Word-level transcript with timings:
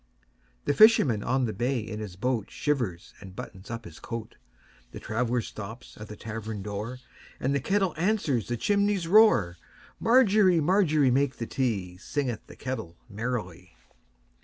The 0.65 0.73
fisherman 0.73 1.23
on 1.23 1.45
the 1.45 1.53
bay 1.53 1.77
in 1.77 1.99
his 1.99 2.15
boatShivers 2.15 3.13
and 3.19 3.35
buttons 3.35 3.69
up 3.69 3.85
his 3.85 3.99
coat; 3.99 4.35
The 4.93 4.99
traveller 4.99 5.41
stops 5.41 5.95
at 5.95 6.07
the 6.07 6.15
tavern 6.15 6.63
door, 6.63 6.97
And 7.39 7.53
the 7.53 7.59
kettle 7.59 7.93
answers 7.97 8.47
the 8.47 8.57
chimney's 8.57 9.07
roar. 9.07 9.57
Margery, 9.99 10.59
Margery, 10.59 11.11
make 11.11 11.35
the 11.35 11.45
tea, 11.45 11.97
Singeth 11.97 12.47
the 12.47 12.55
kettle 12.55 12.97
merrily. 13.09 13.75